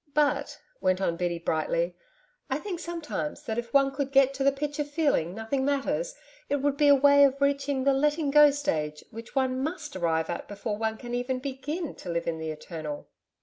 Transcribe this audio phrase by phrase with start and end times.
[0.15, 1.95] 'But,' went on Biddy brightly,
[2.49, 6.15] 'I think sometimes that if one could get to the pitch of feeling nothing matters,
[6.49, 10.27] it would be a way of reaching the "letting go" stage which one MUST arrive
[10.31, 13.09] at before one can even BEGIN to live in the Eternal.'